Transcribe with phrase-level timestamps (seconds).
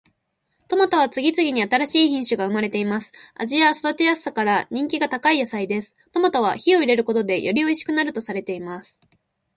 [0.67, 3.11] トマトは次々に新しい品種が生まれています。
[3.35, 5.95] 味や育てやすさから人気が高い野菜です。
[6.11, 8.99] トマトは火を入れることでよりおいしくなるとされています。